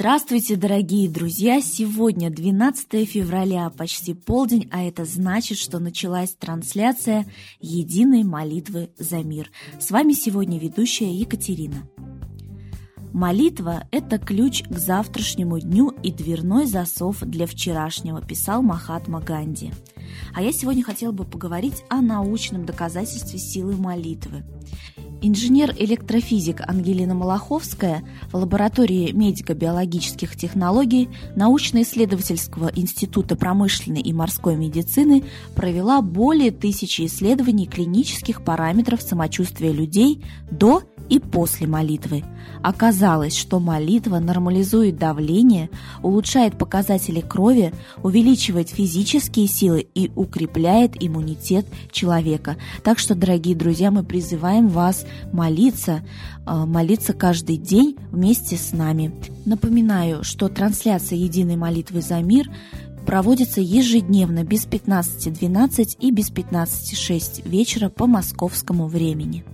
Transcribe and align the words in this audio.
Здравствуйте, 0.00 0.56
дорогие 0.56 1.10
друзья! 1.10 1.60
Сегодня 1.60 2.30
12 2.30 3.06
февраля, 3.06 3.68
почти 3.68 4.14
полдень, 4.14 4.66
а 4.72 4.82
это 4.82 5.04
значит, 5.04 5.58
что 5.58 5.78
началась 5.78 6.34
трансляция 6.34 7.26
единой 7.60 8.24
молитвы 8.24 8.88
за 8.96 9.18
мир. 9.18 9.50
С 9.78 9.90
вами 9.90 10.14
сегодня 10.14 10.58
ведущая 10.58 11.12
Екатерина. 11.12 11.86
Молитва– 13.12 13.86
это 13.90 14.16
ключ 14.16 14.62
к 14.62 14.78
завтрашнему 14.78 15.60
дню 15.60 15.90
и 16.02 16.10
дверной 16.10 16.64
засов 16.64 17.20
для 17.20 17.46
вчерашнего, 17.46 18.22
писал 18.22 18.62
Махатма 18.62 19.20
Ганди. 19.20 19.70
А 20.32 20.40
я 20.40 20.50
сегодня 20.50 20.82
хотела 20.82 21.12
бы 21.12 21.26
поговорить 21.26 21.84
о 21.90 22.00
научном 22.00 22.64
доказательстве 22.64 23.38
силы 23.38 23.76
молитвы. 23.76 24.44
Инженер-электрофизик 25.22 26.62
Ангелина 26.66 27.14
Малаховская 27.14 28.02
в 28.32 28.36
лаборатории 28.36 29.12
медико-биологических 29.12 30.34
технологий 30.34 31.10
научно-исследовательского 31.36 32.70
института 32.74 33.36
промышленной 33.36 34.00
и 34.00 34.14
морской 34.14 34.56
медицины 34.56 35.24
провела 35.54 36.00
более 36.00 36.50
тысячи 36.50 37.04
исследований 37.04 37.66
клинических 37.66 38.42
параметров 38.42 39.02
самочувствия 39.02 39.72
людей 39.72 40.24
до 40.50 40.84
и 41.10 41.18
после 41.18 41.66
молитвы. 41.66 42.24
Оказалось, 42.62 43.36
что 43.36 43.58
молитва 43.58 44.18
нормализует 44.18 44.96
давление, 44.96 45.68
улучшает 46.02 46.56
показатели 46.56 47.20
крови, 47.20 47.72
увеличивает 48.02 48.68
физические 48.68 49.48
силы 49.48 49.86
и 49.94 50.10
укрепляет 50.14 50.92
иммунитет 51.00 51.66
человека. 51.90 52.56
Так 52.84 52.98
что, 52.98 53.14
дорогие 53.14 53.56
друзья, 53.56 53.90
мы 53.90 54.04
призываем 54.04 54.68
вас 54.68 55.04
молиться, 55.32 56.02
э, 56.46 56.52
молиться 56.64 57.12
каждый 57.12 57.56
день 57.56 57.96
вместе 58.10 58.56
с 58.56 58.72
нами. 58.72 59.12
Напоминаю, 59.44 60.22
что 60.22 60.48
трансляция 60.48 61.18
единой 61.18 61.56
молитвы 61.56 62.02
за 62.02 62.20
мир 62.20 62.50
проводится 63.06 63.60
ежедневно 63.60 64.44
без 64.44 64.66
15.12 64.66 65.96
и 66.00 66.10
без 66.10 66.30
15.06 66.30 67.48
вечера 67.48 67.88
по 67.88 68.06
московскому 68.06 68.86
времени. 68.86 69.44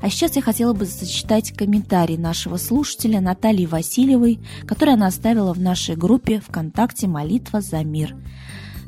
А 0.00 0.10
сейчас 0.10 0.36
я 0.36 0.42
хотела 0.42 0.72
бы 0.72 0.84
зачитать 0.84 1.52
комментарий 1.52 2.16
нашего 2.16 2.56
слушателя 2.56 3.20
Натальи 3.20 3.66
Васильевой, 3.66 4.40
который 4.66 4.94
она 4.94 5.06
оставила 5.06 5.52
в 5.52 5.60
нашей 5.60 5.96
группе 5.96 6.40
ВКонтакте 6.40 7.06
«Молитва 7.06 7.60
за 7.60 7.82
мир». 7.84 8.16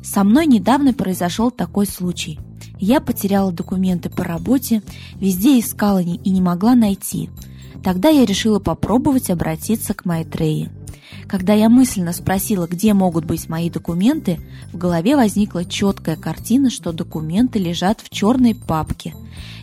Со 0.03 0.23
мной 0.23 0.45
недавно 0.45 0.93
произошел 0.93 1.49
такой 1.49 1.87
случай. 1.87 2.39
Я 2.79 3.01
потеряла 3.01 3.51
документы 3.51 4.09
по 4.09 4.23
работе, 4.23 4.83
везде 5.15 5.59
искала 5.59 6.01
и 6.01 6.29
не 6.29 6.41
могла 6.41 6.75
найти. 6.75 7.29
Тогда 7.83 8.09
я 8.09 8.25
решила 8.25 8.59
попробовать 8.59 9.29
обратиться 9.29 9.93
к 9.93 10.05
Майтрее. 10.05 10.71
Когда 11.27 11.53
я 11.53 11.69
мысленно 11.69 12.13
спросила, 12.13 12.67
где 12.67 12.93
могут 12.93 13.25
быть 13.25 13.49
мои 13.49 13.69
документы, 13.69 14.39
в 14.71 14.77
голове 14.77 15.15
возникла 15.15 15.65
четкая 15.65 16.15
картина, 16.15 16.69
что 16.69 16.91
документы 16.91 17.57
лежат 17.59 18.01
в 18.01 18.09
черной 18.09 18.53
папке. 18.53 19.13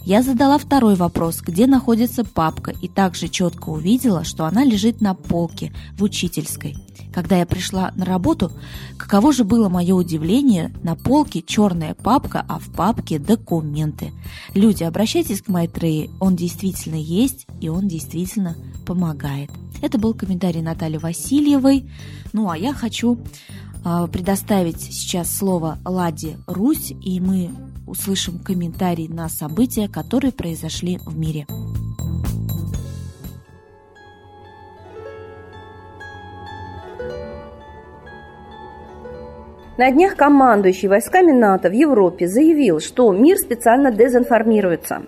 Я 0.05 0.23
задала 0.23 0.59
второй 0.59 0.97
вопрос, 0.97 1.41
где 1.41 1.67
находится 1.69 2.25
папка, 2.25 2.73
и 2.83 2.89
также 2.89 3.29
четко 3.29 3.69
увидела, 3.69 4.25
что 4.25 4.45
она 4.47 4.65
лежит 4.65 5.01
на 5.01 5.15
полке 5.15 5.73
в 5.97 6.03
учительской. 6.03 6.77
Когда 7.13 7.37
я 7.37 7.47
пришла 7.47 7.93
на 7.95 8.05
работу, 8.05 8.51
каково 8.99 9.33
же 9.33 9.45
было 9.45 9.69
мое 9.69 9.95
удивление, 9.95 10.75
на 10.83 10.97
полке 10.97 11.43
черная 11.43 11.95
папка, 11.95 12.45
а 12.49 12.59
в 12.59 12.71
папке 12.73 13.19
документы. 13.19 14.13
Люди, 14.55 14.83
обращайтесь 14.83 15.43
к 15.43 15.49
Майтрее, 15.49 16.11
он 16.19 16.35
действительно 16.35 16.97
есть, 16.97 17.47
и 17.61 17.69
он 17.69 17.87
действительно 17.87 18.57
помогает. 18.85 19.51
Это 19.83 19.99
был 19.99 20.15
комментарий 20.15 20.63
Натальи 20.63 20.97
Васильевой. 21.53 21.91
Ну 22.33 22.51
а 22.51 22.57
я 22.57 22.73
хочу 22.73 23.19
э, 23.85 24.09
предоставить 24.13 24.81
сейчас 24.81 25.35
слово 25.35 25.79
Ладе 25.85 26.39
Русь, 26.47 26.93
и 27.03 27.21
мы 27.21 27.51
услышим 27.87 28.39
комментарий 28.39 29.09
на 29.09 29.29
события, 29.29 29.89
которые 29.89 30.33
произошли 30.33 30.99
в 30.99 31.17
мире. 31.17 31.47
На 39.79 39.91
днях 39.91 40.17
командующий 40.17 40.89
войсками 40.89 41.33
НАТО 41.33 41.71
в 41.71 41.73
Европе 41.73 42.29
заявил, 42.29 42.79
что 42.79 43.11
мир 43.11 43.39
специально 43.39 43.91
дезинформируется. 43.91 45.05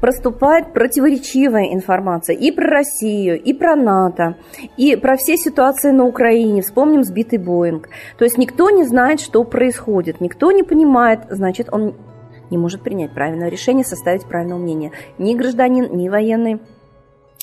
Проступает 0.00 0.72
противоречивая 0.72 1.74
информация 1.74 2.36
и 2.36 2.52
про 2.52 2.68
Россию, 2.68 3.42
и 3.42 3.52
про 3.52 3.74
НАТО, 3.74 4.36
и 4.76 4.94
про 4.94 5.16
все 5.16 5.36
ситуации 5.36 5.90
на 5.90 6.04
Украине. 6.04 6.62
Вспомним 6.62 7.02
сбитый 7.02 7.40
Боинг. 7.40 7.88
То 8.16 8.24
есть 8.24 8.38
никто 8.38 8.70
не 8.70 8.84
знает, 8.84 9.20
что 9.20 9.42
происходит, 9.42 10.20
никто 10.20 10.52
не 10.52 10.62
понимает, 10.62 11.20
значит, 11.28 11.68
он 11.72 11.96
не 12.48 12.58
может 12.58 12.82
принять 12.82 13.12
правильное 13.12 13.48
решение, 13.48 13.84
составить 13.84 14.24
правильное 14.24 14.56
мнение. 14.56 14.92
Ни 15.18 15.34
гражданин, 15.34 15.96
ни 15.96 16.08
военный, 16.08 16.60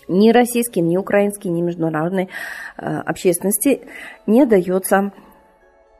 ни 0.07 0.31
российский, 0.31 0.80
ни 0.80 0.95
украинский, 0.95 1.50
ни 1.50 1.62
международной 1.62 2.30
э, 2.78 3.00
общественности 3.06 3.81
не 4.28 4.45
дается 4.45 5.12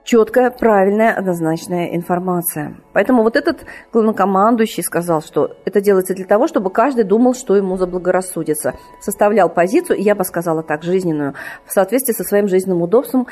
четкая, 0.04 0.52
правильная, 0.52 1.14
однозначная 1.14 1.96
информация. 1.96 2.76
Поэтому 2.92 3.24
вот 3.24 3.36
этот 3.36 3.66
главнокомандующий 3.92 4.84
сказал, 4.84 5.22
что 5.22 5.56
это 5.66 5.82
делается 5.82 6.14
для 6.14 6.26
того, 6.26 6.48
чтобы 6.48 6.70
каждый 6.70 7.04
думал, 7.04 7.34
что 7.34 7.56
ему 7.56 7.78
заблагорассудится. 7.78 8.74
Составлял 9.00 9.50
позицию, 9.50 10.02
я 10.02 10.16
бы 10.16 10.24
сказала 10.24 10.64
так, 10.64 10.84
жизненную, 10.84 11.36
в 11.66 11.72
соответствии 11.72 12.14
со 12.14 12.24
своим 12.24 12.48
жизненным 12.48 12.82
удобством, 12.82 13.28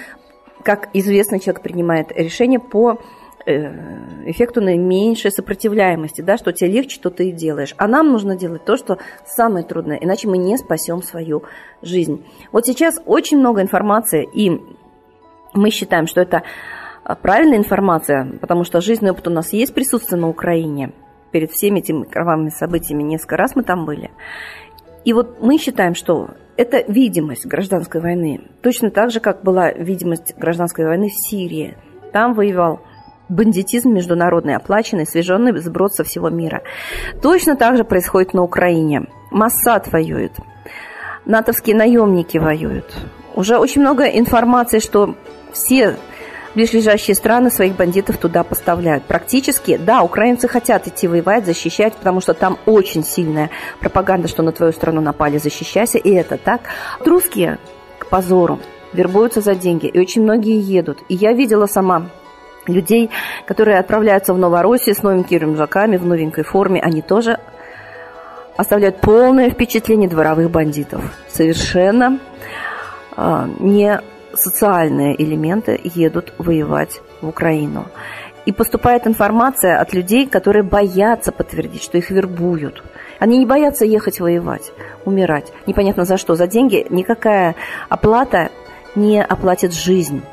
как 0.64 0.90
известный 0.94 1.40
человек 1.40 1.62
принимает 1.62 2.12
решение 2.12 2.60
по 2.60 3.02
э, 3.46 4.30
эффекту 4.30 4.62
наименьшей 4.62 5.32
сопротивляемости, 5.32 6.22
да, 6.22 6.38
что 6.38 6.54
тебе 6.54 6.70
легче, 6.70 7.00
то 7.02 7.10
ты 7.10 7.30
и 7.30 7.32
делаешь. 7.32 7.74
А 7.78 7.88
нам 7.88 8.12
нужно 8.12 8.36
делать 8.36 8.64
то, 8.64 8.78
что 8.78 9.00
самое 9.26 9.66
трудное, 9.66 9.98
иначе 9.98 10.28
мы 10.28 10.38
не 10.38 10.58
спасем 10.58 11.02
свою 11.02 11.44
жизнь. 11.82 12.26
Вот 12.52 12.66
сейчас 12.66 13.02
очень 13.06 13.40
много 13.40 13.62
информации, 13.62 14.30
и 14.32 14.62
мы 15.54 15.70
считаем, 15.70 16.08
что 16.08 16.22
это 16.22 16.44
а, 17.04 17.16
правильная 17.16 17.58
информация, 17.58 18.38
потому 18.40 18.64
что 18.64 18.82
жизненный 18.82 19.12
опыт 19.12 19.28
у 19.28 19.32
нас 19.32 19.54
есть 19.54 19.74
присутствие 19.74 20.20
на 20.20 20.30
Украине. 20.30 20.94
Перед 21.32 21.52
всеми 21.52 21.80
этими 21.80 22.04
кровавыми 22.04 22.50
событиями 22.50 23.04
несколько 23.04 23.38
раз 23.38 23.56
мы 23.56 23.64
там 23.64 23.86
были. 23.86 24.12
И 25.06 25.14
вот 25.14 25.42
мы 25.42 25.58
считаем, 25.58 25.96
что 25.96 26.32
это 26.58 26.84
видимость 26.88 27.46
гражданской 27.46 28.02
войны. 28.02 28.42
Точно 28.62 28.92
так 28.92 29.12
же, 29.12 29.20
как 29.20 29.44
была 29.44 29.72
видимость 29.72 30.36
гражданской 30.38 30.86
войны 30.86 31.10
в 31.10 31.14
Сирии. 31.14 31.76
Там 32.12 32.34
воевал 32.34 32.82
бандитизм 33.30 33.94
международный, 33.94 34.56
оплаченный, 34.56 35.08
свеженный 35.08 35.58
сброд 35.58 35.94
со 35.96 36.04
всего 36.04 36.30
мира. 36.30 36.64
Точно 37.22 37.56
так 37.56 37.78
же 37.78 37.84
происходит 37.84 38.34
на 38.34 38.44
Украине. 38.44 39.08
Массад 39.32 39.92
воюет. 39.92 40.34
Натовские 41.26 41.76
наемники 41.76 42.38
воюют. 42.38 42.94
Уже 43.36 43.58
очень 43.58 43.82
много 43.82 44.04
информации, 44.06 44.80
что 44.80 45.16
все 45.54 45.98
ближайшие 46.56 47.16
страны 47.16 47.50
своих 47.50 47.76
бандитов 47.76 48.18
туда 48.18 48.44
поставляют. 48.44 49.04
Практически, 49.04 49.78
да, 49.78 50.04
украинцы 50.04 50.48
хотят 50.48 50.88
идти 50.88 51.08
воевать, 51.08 51.46
защищать, 51.46 51.96
потому 51.96 52.22
что 52.22 52.34
там 52.34 52.58
очень 52.66 53.04
сильная 53.04 53.50
пропаганда, 53.80 54.28
что 54.28 54.44
на 54.44 54.52
твою 54.52 54.74
страну 54.74 55.02
напали, 55.02 55.38
защищайся, 55.38 55.98
и 55.98 56.12
это 56.12 56.38
так. 56.38 56.62
Русские, 57.00 57.58
к 58.00 58.08
позору, 58.08 58.60
вербуются 58.94 59.42
за 59.42 59.56
деньги, 59.56 59.88
и 59.88 60.00
очень 60.00 60.24
многие 60.24 60.60
едут. 60.60 61.00
И 61.08 61.16
я 61.16 61.34
видела 61.34 61.68
сама 61.68 62.10
людей, 62.68 63.10
которые 63.48 63.80
отправляются 63.80 64.34
в 64.34 64.38
Новороссию 64.38 64.96
с 64.96 65.04
новенькими 65.04 65.40
рюкзаками, 65.40 65.98
в 65.98 66.06
новенькой 66.06 66.44
форме, 66.44 66.82
они 66.82 67.02
тоже 67.02 67.40
оставляют 68.58 69.00
полное 69.02 69.50
впечатление 69.50 70.10
дворовых 70.10 70.52
бандитов. 70.52 71.02
Совершенно 71.30 72.20
э, 73.16 73.48
не 73.60 74.02
социальные 74.34 75.22
элементы 75.22 75.80
едут 75.84 76.34
воевать 76.38 77.02
в 77.22 77.28
Украину. 77.28 77.86
И 78.46 78.52
поступает 78.52 79.06
информация 79.06 79.80
от 79.80 79.94
людей, 79.94 80.28
которые 80.28 80.64
боятся 80.64 81.32
подтвердить, 81.32 81.84
что 81.84 81.98
их 81.98 82.10
вербуют. 82.10 82.84
Они 83.20 83.38
не 83.38 83.46
боятся 83.46 83.86
ехать 83.86 84.20
воевать, 84.20 84.72
умирать. 85.06 85.54
Непонятно 85.68 86.06
за 86.06 86.18
что. 86.18 86.36
За 86.36 86.48
деньги 86.48 86.88
никакая 86.90 87.56
оплата 87.88 88.50
не 88.96 89.24
оплатит 89.24 89.74
жизнь. 89.74 90.24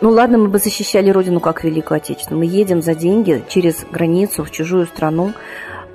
Ну 0.00 0.08
ладно, 0.08 0.38
мы 0.38 0.48
бы 0.48 0.58
защищали 0.58 1.10
Родину 1.10 1.40
как 1.40 1.62
Великую 1.62 1.98
Отечественную. 1.98 2.46
Мы 2.46 2.50
едем 2.50 2.80
за 2.80 2.94
деньги 2.94 3.44
через 3.48 3.84
границу 3.84 4.44
в 4.44 4.50
чужую 4.50 4.86
страну, 4.86 5.32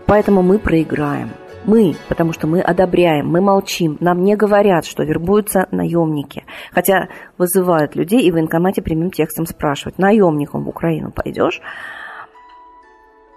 поэтому 0.05 0.43
мы 0.43 0.59
проиграем. 0.59 1.31
Мы, 1.65 1.95
потому 2.09 2.31
что 2.31 2.47
мы 2.47 2.61
одобряем, 2.61 3.27
мы 3.27 3.41
молчим. 3.41 3.97
Нам 3.99 4.23
не 4.23 4.35
говорят, 4.35 4.85
что 4.85 5.03
вербуются 5.03 5.67
наемники. 5.71 6.43
Хотя 6.71 7.07
вызывают 7.37 7.95
людей 7.95 8.21
и 8.21 8.31
в 8.31 8.35
военкомате 8.35 8.81
прямым 8.81 9.11
текстом 9.11 9.45
спрашивают, 9.45 9.97
наемником 9.97 10.63
в 10.63 10.69
Украину 10.69 11.11
пойдешь? 11.11 11.61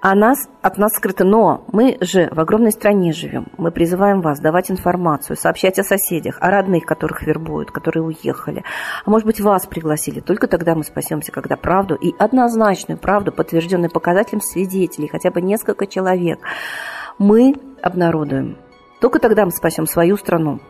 а 0.01 0.15
нас, 0.15 0.49
от 0.63 0.79
нас 0.79 0.93
скрыто. 0.93 1.25
Но 1.25 1.65
мы 1.73 1.99
же 2.01 2.29
в 2.31 2.39
огромной 2.41 2.73
стране 2.73 3.13
живем. 3.13 3.49
Мы 3.57 3.71
призываем 3.71 4.21
вас 4.21 4.41
давать 4.41 4.71
информацию, 4.71 5.37
сообщать 5.37 5.79
о 5.79 5.85
соседях, 5.85 6.39
о 6.41 6.51
родных, 6.51 6.85
которых 6.85 7.23
вербуют, 7.23 7.71
которые 7.71 8.05
уехали. 8.05 8.65
А 9.05 9.11
может 9.11 9.27
быть, 9.27 9.41
вас 9.41 9.67
пригласили. 9.67 10.21
Только 10.21 10.47
тогда 10.47 10.75
мы 10.75 10.85
спасемся, 10.85 11.33
когда 11.33 11.57
правду 11.57 11.95
и 11.95 12.15
однозначную 12.19 12.99
правду, 12.99 13.33
подтвержденную 13.33 13.91
показателем 13.91 14.41
свидетелей, 14.41 15.09
хотя 15.09 15.31
бы 15.31 15.41
несколько 15.41 15.87
человек, 15.87 16.39
мы 17.19 17.55
обнародуем. 17.83 18.59
Только 19.01 19.19
тогда 19.19 19.45
мы 19.45 19.51
спасем 19.51 19.87
свою 19.87 20.17
страну 20.17 20.61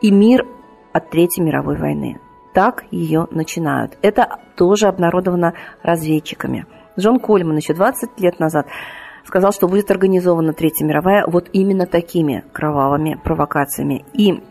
и 0.00 0.10
мир 0.10 0.46
от 0.92 1.10
Третьей 1.10 1.44
мировой 1.44 1.76
войны. 1.76 2.20
Так 2.54 2.84
ее 2.90 3.28
начинают. 3.30 3.98
Это 4.02 4.38
тоже 4.56 4.86
обнародовано 4.88 5.54
разведчиками– 5.82 6.66
Джон 7.00 7.18
Кольман 7.18 7.56
еще 7.56 7.74
20 7.74 8.20
лет 8.20 8.38
назад 8.38 8.66
сказал, 9.24 9.52
что 9.52 9.68
будет 9.68 9.90
организована 9.90 10.52
Третья 10.52 10.84
мировая 10.84 11.24
вот 11.26 11.48
именно 11.52 11.86
такими 11.86 12.44
кровавыми 12.52 13.18
провокациями. 13.22 14.04
И 14.12 14.42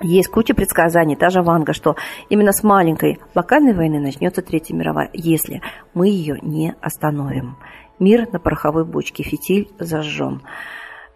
есть 0.00 0.28
куча 0.28 0.54
предсказаний, 0.54 1.16
та 1.16 1.30
же 1.30 1.42
Ванга, 1.42 1.72
что 1.72 1.96
именно 2.28 2.52
с 2.52 2.62
маленькой 2.62 3.20
локальной 3.34 3.74
войны 3.74 4.00
начнется 4.00 4.42
Третья 4.42 4.74
мировая, 4.74 5.10
если 5.12 5.62
мы 5.94 6.08
ее 6.08 6.38
не 6.42 6.74
остановим. 6.80 7.56
Мир 7.98 8.28
на 8.32 8.40
пороховой 8.40 8.84
бочке, 8.84 9.22
фитиль 9.22 9.70
зажжен. 9.78 10.42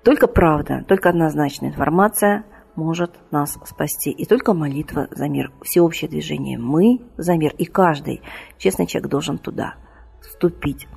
Только 0.09 0.27
правда, 0.27 0.87
только 0.89 1.11
однозначная 1.11 1.69
информация 1.69 2.47
может 2.77 3.13
нас 3.31 3.59
спасти. 3.67 4.11
И 4.11 4.25
только 4.25 4.55
молитва 4.55 5.07
за 5.11 5.29
мир, 5.29 5.53
всеобщее 5.61 6.09
движение 6.09 6.57
«Мы 6.57 7.03
за 7.19 7.35
мир». 7.35 7.55
И 7.59 7.67
каждый 7.67 8.23
честный 8.57 8.87
человек 8.87 9.11
должен 9.11 9.37
туда– 9.37 9.75
вступить, 10.23 10.89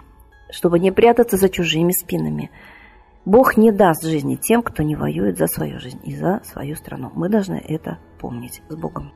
чтобы 0.50 0.80
не 0.80 0.94
прятаться 0.94 1.36
за 1.36 1.50
чужими 1.50 1.92
спинами. 1.92 2.52
Бог 3.26 3.58
не 3.58 3.74
даст 3.74 4.06
жизни 4.06 4.38
тем, 4.38 4.62
кто 4.62 4.82
не 4.82 4.96
воюет 4.96 5.38
за 5.38 5.48
свою 5.48 5.82
жизнь 5.82 6.00
и 6.06 6.16
за 6.16 6.40
свою 6.46 6.78
страну. 6.78 7.12
Мы 7.14 7.28
должны 7.28 7.56
это 7.56 8.00
помнить 8.18 8.62
с 8.70 8.78
Богом. 8.78 9.12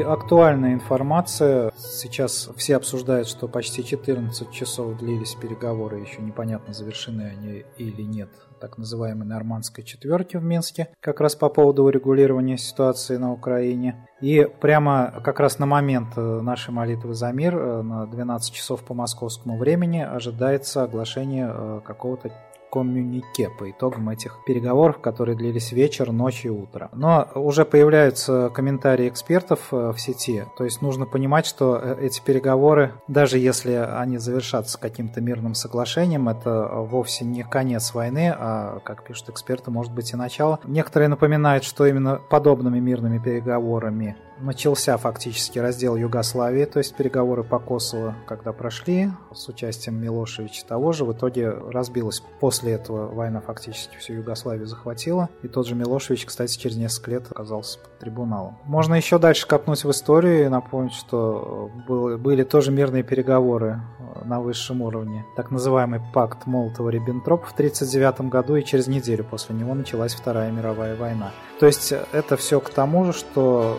Актуальная 0.00 0.74
информация. 0.74 1.72
Сейчас 1.76 2.48
все 2.56 2.76
обсуждают, 2.76 3.28
что 3.28 3.48
почти 3.48 3.84
14 3.84 4.50
часов 4.50 4.96
длились 4.98 5.34
переговоры, 5.34 6.00
еще 6.00 6.22
непонятно, 6.22 6.74
завершены 6.74 7.22
они 7.22 7.64
или 7.76 8.02
нет, 8.02 8.30
так 8.60 8.78
называемой 8.78 9.26
нормандской 9.26 9.84
четверки 9.84 10.36
в 10.36 10.44
Минске, 10.44 10.88
как 11.00 11.20
раз 11.20 11.34
по 11.34 11.48
поводу 11.48 11.84
урегулирования 11.84 12.56
ситуации 12.56 13.16
на 13.16 13.32
Украине. 13.32 14.08
И 14.20 14.48
прямо 14.60 15.20
как 15.24 15.40
раз 15.40 15.58
на 15.58 15.66
момент 15.66 16.16
нашей 16.16 16.70
молитвы 16.70 17.14
за 17.14 17.32
мир, 17.32 17.56
э, 17.56 17.82
на 17.82 18.06
12 18.06 18.54
часов 18.54 18.82
по 18.82 18.94
московскому 18.94 19.58
времени, 19.58 20.00
ожидается 20.00 20.82
оглашение 20.82 21.50
э, 21.52 21.80
какого-то 21.84 22.30
коммюнике 22.70 23.50
по 23.58 23.70
итогам 23.70 24.08
этих 24.08 24.38
переговоров, 24.46 24.98
которые 24.98 25.36
длились 25.36 25.72
вечер, 25.72 26.12
ночь 26.12 26.44
и 26.44 26.50
утро. 26.50 26.90
Но 26.92 27.28
уже 27.34 27.64
появляются 27.64 28.50
комментарии 28.52 29.08
экспертов 29.08 29.68
э, 29.72 29.92
в 29.92 30.00
сети, 30.00 30.44
то 30.56 30.64
есть 30.64 30.82
нужно 30.82 31.06
понимать, 31.06 31.46
что 31.46 31.80
э, 31.82 31.96
эти 32.00 32.20
переговоры, 32.20 32.92
даже 33.08 33.38
если 33.38 33.72
они 33.72 34.18
завершатся 34.18 34.78
каким-то 34.78 35.20
мирным 35.20 35.54
соглашением, 35.54 36.28
это 36.28 36.68
вовсе 36.72 37.24
не 37.24 37.42
конец 37.42 37.94
войны, 37.94 38.34
а, 38.36 38.80
как 38.84 39.04
пишут 39.04 39.30
эксперты, 39.30 39.70
может 39.70 39.92
быть 39.92 40.12
и 40.12 40.16
начало. 40.16 40.58
Некоторые 40.64 41.08
напоминают, 41.08 41.64
что 41.64 41.86
именно 41.86 42.20
подобными 42.28 42.78
мирными 42.78 43.18
переговорами 43.18 44.16
начался 44.40 44.96
фактически 44.96 45.58
раздел 45.58 45.96
Югославии, 45.96 46.64
то 46.64 46.78
есть 46.78 46.94
переговоры 46.94 47.44
по 47.44 47.58
Косово, 47.58 48.14
когда 48.26 48.52
прошли 48.52 49.10
с 49.32 49.48
участием 49.48 50.00
Милошевича 50.00 50.66
того 50.66 50.92
же, 50.92 51.04
в 51.04 51.12
итоге 51.12 51.50
разбилась. 51.50 52.22
После 52.40 52.72
этого 52.72 53.12
война 53.12 53.40
фактически 53.40 53.96
всю 53.96 54.14
Югославию 54.14 54.66
захватила, 54.66 55.28
и 55.42 55.48
тот 55.48 55.66
же 55.66 55.74
Милошевич, 55.74 56.26
кстати, 56.26 56.58
через 56.58 56.76
несколько 56.76 57.12
лет 57.12 57.26
оказался 57.30 57.78
под 57.78 57.98
трибуналом. 57.98 58.58
Можно 58.64 58.94
еще 58.94 59.18
дальше 59.18 59.46
копнуть 59.46 59.84
в 59.84 59.90
историю 59.90 60.44
и 60.44 60.48
напомнить, 60.48 60.94
что 60.94 61.70
были 61.86 62.44
тоже 62.44 62.70
мирные 62.70 63.02
переговоры 63.02 63.80
на 64.24 64.40
высшем 64.40 64.82
уровне, 64.82 65.24
так 65.36 65.50
называемый 65.50 66.00
пакт 66.12 66.46
Молотова-Риббентропа 66.46 67.46
в 67.46 67.52
1939 67.52 68.30
году, 68.30 68.56
и 68.56 68.64
через 68.64 68.86
неделю 68.86 69.24
после 69.24 69.54
него 69.54 69.74
началась 69.74 70.14
Вторая 70.14 70.50
мировая 70.50 70.96
война. 70.96 71.32
То 71.60 71.66
есть 71.66 71.92
это 72.12 72.36
все 72.36 72.60
к 72.60 72.70
тому 72.70 73.04
же, 73.04 73.12
что 73.12 73.78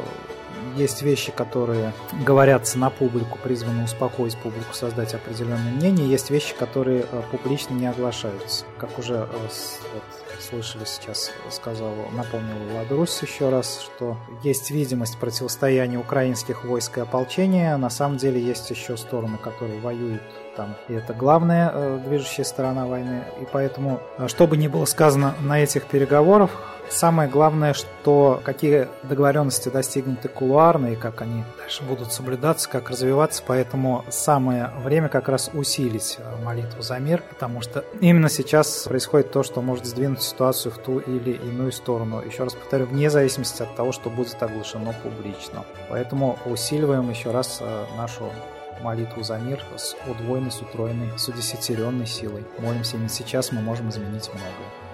есть 0.75 1.01
вещи, 1.01 1.31
которые 1.31 1.93
говорятся 2.25 2.77
на 2.77 2.89
публику, 2.89 3.37
призваны 3.43 3.83
успокоить 3.83 4.37
публику, 4.37 4.73
создать 4.73 5.13
определенное 5.13 5.71
мнение. 5.71 6.09
Есть 6.09 6.29
вещи, 6.29 6.55
которые 6.55 7.05
э, 7.11 7.21
публично 7.31 7.73
не 7.73 7.87
оглашаются. 7.87 8.65
Как 8.77 8.97
уже 8.99 9.15
э, 9.15 9.27
вот, 9.41 10.03
слышали 10.41 10.85
сейчас, 10.85 11.31
сказал, 11.49 11.93
напомнил 12.13 12.55
Влад 12.71 12.91
Русь 12.91 13.21
еще 13.21 13.49
раз, 13.49 13.81
что 13.81 14.17
есть 14.43 14.71
видимость 14.71 15.17
противостояния 15.17 15.97
украинских 15.97 16.63
войск 16.63 16.97
и 16.97 17.01
ополчения. 17.01 17.75
На 17.77 17.89
самом 17.89 18.17
деле 18.17 18.41
есть 18.41 18.69
еще 18.69 18.97
стороны, 18.97 19.37
которые 19.37 19.79
воюют 19.79 20.21
там. 20.55 20.75
И 20.89 20.93
это 20.93 21.13
главная 21.13 21.71
э, 21.73 21.99
движущая 22.05 22.43
сторона 22.43 22.87
войны. 22.87 23.23
И 23.41 23.47
поэтому, 23.51 24.01
э, 24.17 24.27
что 24.27 24.47
бы 24.47 24.57
ни 24.57 24.67
было 24.67 24.85
сказано 24.85 25.35
на 25.39 25.61
этих 25.61 25.85
переговорах, 25.85 26.51
Самое 26.89 27.29
главное, 27.29 27.73
что 27.73 28.41
какие 28.43 28.87
договоренности 29.03 29.69
достигнуты 29.69 30.29
кулуарно 30.29 30.87
и 30.87 30.95
как 30.95 31.21
они 31.21 31.43
дальше 31.57 31.83
будут 31.83 32.13
соблюдаться, 32.13 32.69
как 32.69 32.89
развиваться. 32.89 33.43
Поэтому 33.45 34.05
самое 34.09 34.71
время 34.83 35.09
как 35.09 35.27
раз 35.27 35.49
усилить 35.53 36.17
э, 36.17 36.43
молитву 36.43 36.81
за 36.81 36.97
мир, 36.99 37.23
потому 37.29 37.61
что 37.61 37.83
именно 37.99 38.29
сейчас 38.29 38.83
происходит 38.83 39.31
то, 39.31 39.43
что 39.43 39.61
может 39.61 39.85
сдвинуть 39.85 40.21
ситуацию 40.21 40.71
в 40.71 40.77
ту 40.77 40.99
или 40.99 41.31
иную 41.31 41.71
сторону. 41.71 42.21
Еще 42.21 42.43
раз 42.43 42.55
повторю, 42.55 42.85
вне 42.85 43.09
зависимости 43.09 43.61
от 43.61 43.75
того, 43.75 43.91
что 43.91 44.09
будет 44.09 44.41
оглашено 44.41 44.93
публично. 45.03 45.65
Поэтому 45.89 46.39
усиливаем 46.45 47.09
еще 47.09 47.31
раз 47.31 47.59
э, 47.61 47.85
нашу 47.97 48.31
молитву 48.81 49.23
за 49.23 49.37
мир 49.37 49.61
с 49.75 49.95
удвоенной, 50.07 50.51
с 50.51 50.61
утроенной, 50.61 51.11
с 51.17 51.27
удесятеренной 51.27 52.05
силой. 52.05 52.45
Молимся 52.59 52.95
именно 52.95 53.09
сейчас, 53.09 53.51
мы 53.51 53.61
можем 53.61 53.89
изменить 53.89 54.29
многое. 54.33 54.86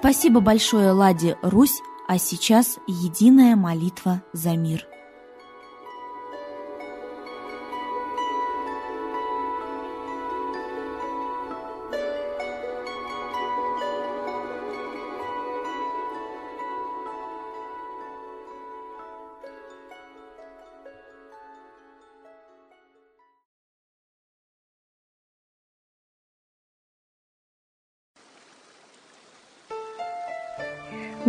Спасибо 0.00 0.40
большое 0.40 0.92
Ладе 0.92 1.36
Русь, 1.42 1.82
а 2.08 2.16
сейчас 2.16 2.78
единая 2.86 3.54
молитва 3.54 4.22
за 4.32 4.56
мир. 4.56 4.86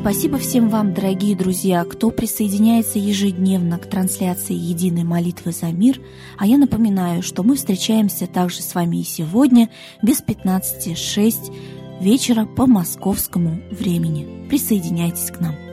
Спасибо 0.00 0.38
всем 0.38 0.70
вам, 0.70 0.94
дорогие 0.94 1.36
друзья, 1.36 1.84
кто 1.84 2.10
присоединяется 2.10 2.98
ежедневно 2.98 3.78
к 3.78 3.84
трансляции 3.84 4.54
«Единой 4.54 5.04
молитвы 5.04 5.52
за 5.52 5.66
мир». 5.66 6.00
А 6.38 6.46
я 6.46 6.56
напоминаю, 6.56 7.22
что 7.22 7.42
мы 7.42 7.54
встречаемся 7.54 8.26
также 8.26 8.62
с 8.62 8.74
вами 8.74 8.96
и 8.96 9.04
сегодня 9.04 9.68
без 10.02 10.22
15.06 10.22 11.54
вечера 12.00 12.46
по 12.46 12.66
московскому 12.66 13.60
времени. 13.70 14.48
Присоединяйтесь 14.48 15.30
к 15.30 15.38
нам. 15.38 15.69